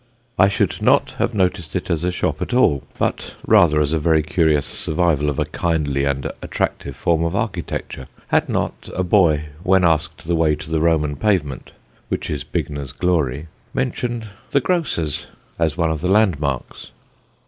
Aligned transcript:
I 0.39 0.47
should 0.47 0.81
not 0.81 1.11
have 1.19 1.35
noticed 1.35 1.75
it 1.75 1.91
as 1.91 2.03
a 2.03 2.11
shop 2.11 2.41
at 2.41 2.55
all, 2.55 2.81
but 2.97 3.35
rather 3.45 3.79
as 3.79 3.93
a 3.93 3.99
very 3.99 4.23
curious 4.23 4.65
survival 4.65 5.29
of 5.29 5.37
a 5.37 5.45
kindly 5.45 6.05
and 6.05 6.31
attractive 6.41 6.95
form 6.95 7.23
of 7.23 7.35
architecture, 7.35 8.07
had 8.29 8.49
not 8.49 8.89
a 8.95 9.03
boy, 9.03 9.49
when 9.61 9.83
asked 9.83 10.25
the 10.27 10.33
way 10.33 10.55
to 10.55 10.71
the 10.71 10.81
Roman 10.81 11.15
pavement, 11.15 11.69
which 12.09 12.31
is 12.31 12.43
Bignor's 12.43 12.93
glory, 12.93 13.47
mentioned 13.75 14.25
"the 14.49 14.59
grocer's" 14.59 15.27
as 15.59 15.77
one 15.77 15.91
of 15.91 16.01
the 16.01 16.09
landmarks. 16.09 16.89